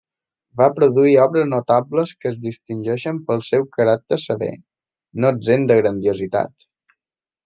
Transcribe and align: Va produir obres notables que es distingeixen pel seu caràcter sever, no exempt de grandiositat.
Va 0.59 0.67
produir 0.77 1.11
obres 1.25 1.45
notables 1.49 2.13
que 2.23 2.31
es 2.31 2.39
distingeixen 2.45 3.19
pel 3.27 3.43
seu 3.49 3.67
caràcter 3.77 4.19
sever, 4.27 4.49
no 5.25 5.33
exempt 5.37 5.71
de 5.73 5.77
grandiositat. 5.85 6.67